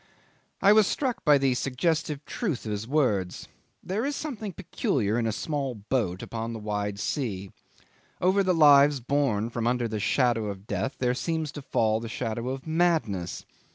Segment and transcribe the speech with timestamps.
[0.63, 3.47] 'I was struck by the suggestive truth of his words.
[3.83, 7.51] There is something peculiar in a small boat upon the wide sea.
[8.19, 12.09] Over the lives borne from under the shadow of death there seems to fall the
[12.09, 13.45] shadow of madness.